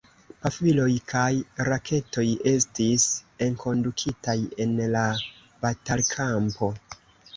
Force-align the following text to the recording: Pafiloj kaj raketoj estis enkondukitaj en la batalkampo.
Pafiloj 0.43 0.93
kaj 1.11 1.33
raketoj 1.67 2.25
estis 2.53 3.05
enkondukitaj 3.49 4.37
en 4.65 4.75
la 4.97 5.07
batalkampo. 5.67 6.75